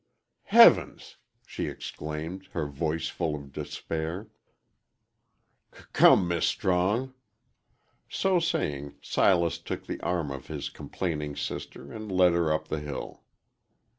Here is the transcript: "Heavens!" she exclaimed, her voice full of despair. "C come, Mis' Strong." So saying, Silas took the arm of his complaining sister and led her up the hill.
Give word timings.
"Heavens!" 0.49 1.17
she 1.45 1.67
exclaimed, 1.67 2.47
her 2.53 2.65
voice 2.65 3.07
full 3.07 3.35
of 3.35 3.51
despair. 3.51 4.29
"C 5.77 5.83
come, 5.93 6.27
Mis' 6.27 6.47
Strong." 6.47 7.13
So 8.09 8.39
saying, 8.39 8.95
Silas 9.03 9.59
took 9.59 9.85
the 9.85 10.01
arm 10.01 10.31
of 10.31 10.47
his 10.47 10.69
complaining 10.69 11.35
sister 11.35 11.91
and 11.93 12.11
led 12.11 12.33
her 12.33 12.51
up 12.51 12.67
the 12.69 12.79
hill. 12.79 13.21